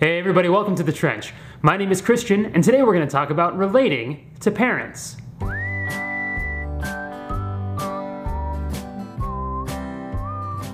[0.00, 1.34] Hey everybody, welcome to The Trench.
[1.60, 5.16] My name is Christian, and today we're going to talk about relating to parents.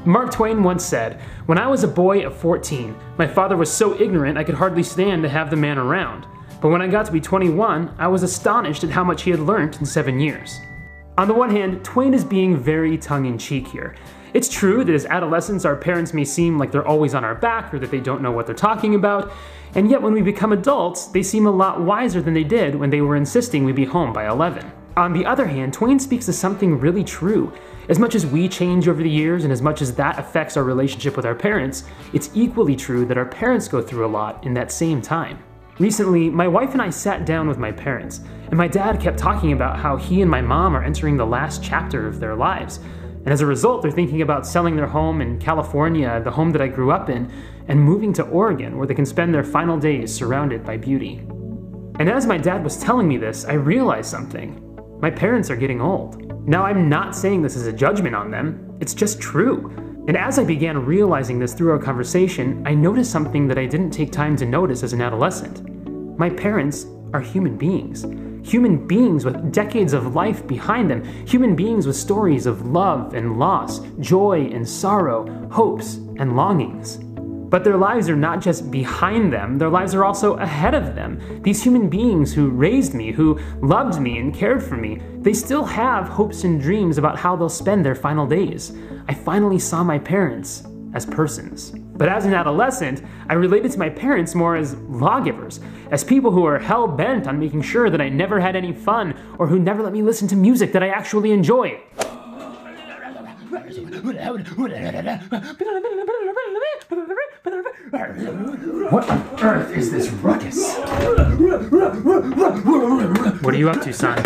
[0.05, 3.99] Mark Twain once said, When I was a boy of 14, my father was so
[3.99, 6.27] ignorant I could hardly stand to have the man around.
[6.61, 9.41] But when I got to be 21, I was astonished at how much he had
[9.41, 10.61] learnt in seven years.
[11.17, 13.97] On the one hand, Twain is being very tongue in cheek here.
[14.35, 17.73] It's true that as adolescents, our parents may seem like they're always on our back
[17.73, 19.33] or that they don't know what they're talking about,
[19.77, 22.91] and yet when we become adults, they seem a lot wiser than they did when
[22.91, 24.71] they were insisting we be home by 11.
[24.97, 27.53] On the other hand, Twain speaks to something really true.
[27.89, 30.65] As much as we change over the years and as much as that affects our
[30.65, 34.55] relationship with our parents, it's equally true that our parents go through a lot in
[34.55, 35.39] that same time.
[35.79, 39.53] Recently, my wife and I sat down with my parents, and my dad kept talking
[39.53, 42.81] about how he and my mom are entering the last chapter of their lives.
[43.25, 46.61] And as a result, they're thinking about selling their home in California, the home that
[46.61, 47.33] I grew up in,
[47.69, 51.23] and moving to Oregon where they can spend their final days surrounded by beauty.
[51.99, 54.61] And as my dad was telling me this, I realized something.
[55.01, 56.21] My parents are getting old.
[56.47, 59.71] Now, I'm not saying this is a judgment on them, it's just true.
[60.07, 63.93] And as I began realizing this through our conversation, I noticed something that I didn't
[63.93, 65.67] take time to notice as an adolescent.
[66.19, 68.05] My parents are human beings.
[68.45, 71.03] Human beings with decades of life behind them.
[71.27, 76.99] Human beings with stories of love and loss, joy and sorrow, hopes and longings.
[77.49, 81.21] But their lives are not just behind them, their lives are also ahead of them.
[81.43, 85.65] These human beings who raised me, who loved me and cared for me, they still
[85.65, 88.73] have hopes and dreams about how they'll spend their final days.
[89.09, 91.73] I finally saw my parents as persons.
[91.97, 95.61] But as an adolescent, I related to my parents more as lawgivers,
[95.93, 99.15] as people who are hell bent on making sure that I never had any fun
[99.39, 101.81] or who never let me listen to music that I actually enjoy.
[108.91, 110.77] What on earth is this ruckus?
[113.41, 114.19] What are you up to, son?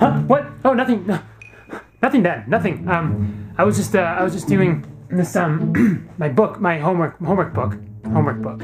[0.00, 0.18] Huh?
[0.22, 0.46] What?
[0.64, 1.06] Oh, nothing.
[2.02, 2.48] Nothing, Dad.
[2.48, 2.88] Nothing.
[2.88, 7.18] Um, I was just, uh, I was just doing this, um, my book, my homework,
[7.18, 8.62] homework book, homework book.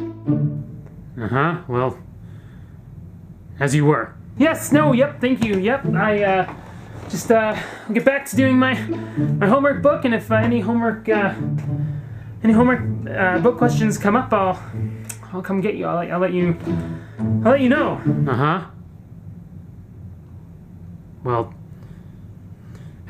[1.21, 1.63] Uh huh.
[1.69, 1.99] Well,
[3.59, 4.15] as you were.
[4.39, 4.71] Yes.
[4.73, 4.93] No.
[4.93, 5.21] Yep.
[5.21, 5.59] Thank you.
[5.59, 5.87] Yep.
[5.95, 6.55] I, uh,
[7.09, 7.57] just, uh,
[7.93, 8.75] get back to doing my,
[9.39, 11.35] my homework book, and if uh, any homework, uh,
[12.43, 14.61] any homework uh, book questions come up, I'll
[15.33, 15.87] I'll come get you.
[15.87, 16.57] I'll, I'll let you
[17.45, 18.01] I'll let you know.
[18.29, 18.67] Uh huh.
[21.25, 21.55] Well,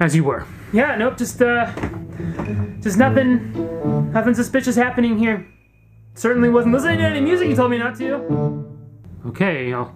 [0.01, 0.47] as you were.
[0.73, 0.97] Yeah.
[0.97, 1.17] Nope.
[1.17, 1.73] Just uh,
[2.81, 5.47] just nothing, nothing suspicious happening here.
[6.15, 8.15] Certainly wasn't listening to any music you told me not to.
[9.27, 9.73] Okay.
[9.73, 9.95] I'll,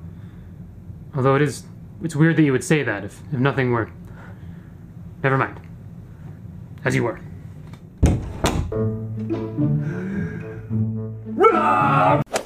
[1.14, 1.64] although it is,
[2.02, 3.90] it's weird that you would say that if if nothing were.
[5.22, 5.60] Never mind.
[6.84, 7.20] As you were.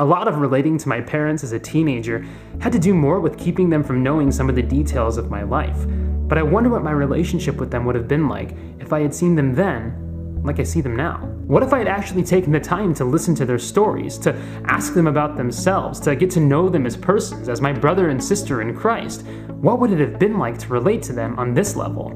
[0.01, 2.27] A lot of relating to my parents as a teenager
[2.59, 5.45] had to do more with keeping them from knowing some of the details of my
[5.45, 5.87] life.
[6.27, 9.15] But I wonder what my relationship with them would have been like if I had
[9.15, 11.19] seen them then, like I see them now.
[11.47, 14.35] What if I had actually taken the time to listen to their stories, to
[14.65, 18.23] ask them about themselves, to get to know them as persons, as my brother and
[18.23, 19.25] sister in Christ?
[19.49, 22.09] What would it have been like to relate to them on this level?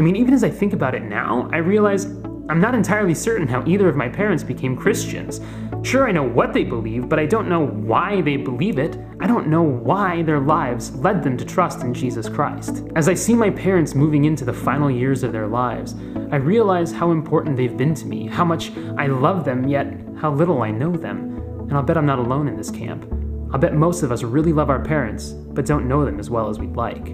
[0.00, 2.06] I mean, even as I think about it now, I realize
[2.48, 5.40] I'm not entirely certain how either of my parents became Christians.
[5.84, 8.98] Sure, I know what they believe, but I don't know why they believe it.
[9.20, 12.82] I don't know why their lives led them to trust in Jesus Christ.
[12.96, 15.94] As I see my parents moving into the final years of their lives,
[16.32, 20.32] I realize how important they've been to me, how much I love them, yet how
[20.32, 21.36] little I know them.
[21.60, 23.04] And I'll bet I'm not alone in this camp.
[23.52, 26.48] I'll bet most of us really love our parents, but don't know them as well
[26.48, 27.08] as we'd like.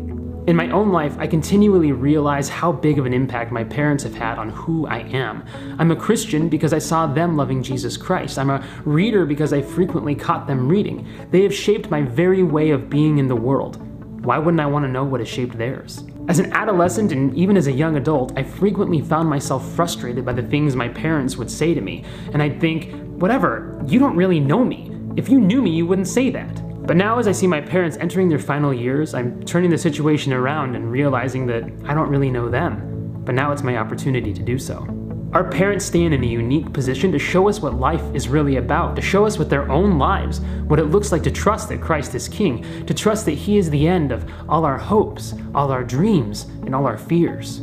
[0.46, 4.14] In my own life, I continually realize how big of an impact my parents have
[4.14, 5.44] had on who I am.
[5.78, 8.38] I'm a Christian because I saw them loving Jesus Christ.
[8.38, 11.06] I'm a reader because I frequently caught them reading.
[11.30, 13.76] They have shaped my very way of being in the world.
[14.24, 16.04] Why wouldn't I want to know what has shaped theirs?
[16.28, 20.32] As an adolescent and even as a young adult, I frequently found myself frustrated by
[20.32, 22.04] the things my parents would say to me.
[22.32, 24.90] And I'd think, whatever, you don't really know me.
[25.16, 26.59] If you knew me, you wouldn't say that.
[26.90, 30.32] But now, as I see my parents entering their final years, I'm turning the situation
[30.32, 33.22] around and realizing that I don't really know them.
[33.24, 34.88] But now it's my opportunity to do so.
[35.32, 38.96] Our parents stand in a unique position to show us what life is really about,
[38.96, 42.16] to show us with their own lives what it looks like to trust that Christ
[42.16, 45.84] is King, to trust that He is the end of all our hopes, all our
[45.84, 47.60] dreams, and all our fears.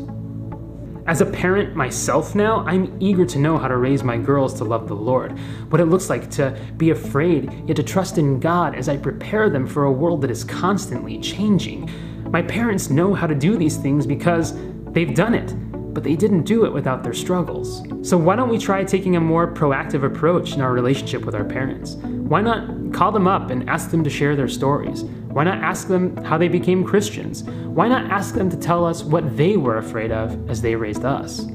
[1.08, 4.66] As a parent myself now, I'm eager to know how to raise my girls to
[4.66, 5.40] love the Lord,
[5.70, 9.50] what it looks like to be afraid, yet to trust in God as I prepare
[9.50, 11.90] them for a world that is constantly changing.
[12.30, 14.54] My parents know how to do these things because
[14.92, 15.54] they've done it,
[15.94, 17.88] but they didn't do it without their struggles.
[18.02, 21.46] So why don't we try taking a more proactive approach in our relationship with our
[21.46, 21.96] parents?
[21.96, 25.06] Why not call them up and ask them to share their stories?
[25.38, 27.44] Why not ask them how they became Christians?
[27.44, 31.06] Why not ask them to tell us what they were afraid of as they raised
[31.06, 31.46] us?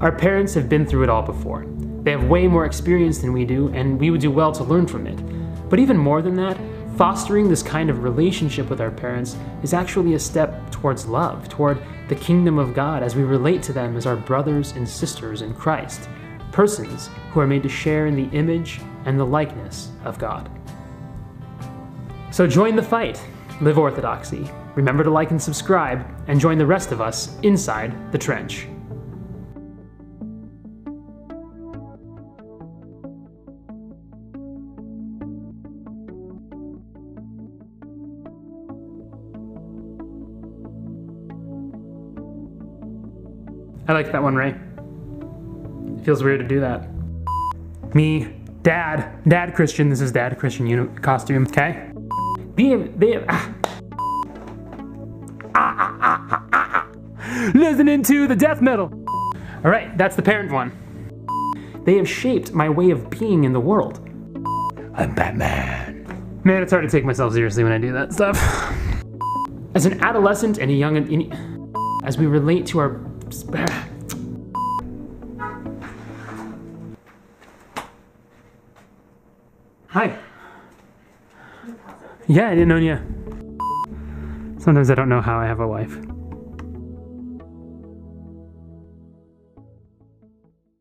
[0.00, 1.64] Our parents have been through it all before.
[2.02, 4.88] They have way more experience than we do, and we would do well to learn
[4.88, 5.16] from it.
[5.70, 6.58] But even more than that,
[6.96, 11.80] fostering this kind of relationship with our parents is actually a step towards love, toward
[12.08, 15.54] the kingdom of God as we relate to them as our brothers and sisters in
[15.54, 16.08] Christ,
[16.50, 20.50] persons who are made to share in the image and the likeness of God.
[22.34, 23.22] So join the fight,
[23.60, 24.50] live orthodoxy.
[24.74, 28.66] Remember to like and subscribe, and join the rest of us inside the trench.
[43.86, 44.56] I like that one, Ray.
[46.00, 46.88] It feels weird to do that.
[47.94, 48.24] Me,
[48.62, 49.88] Dad, Dad Christian.
[49.88, 51.46] This is Dad Christian costume.
[51.46, 51.93] Okay.
[52.54, 53.24] They, they.
[53.28, 53.54] Ah.
[55.56, 56.88] Ah, ah, ah,
[57.54, 58.92] Listening to the death metal.
[59.64, 60.72] All right, that's the parent one.
[61.84, 64.00] They have shaped my way of being in the world.
[64.94, 66.40] I'm Batman.
[66.44, 68.36] Man, it's hard to take myself seriously when I do that stuff.
[69.74, 70.96] As an adolescent and a young,
[72.04, 73.00] as we relate to our
[79.88, 80.18] Hi.
[82.26, 82.98] Yeah, I didn't know you.
[84.58, 85.94] Sometimes I don't know how I have a wife.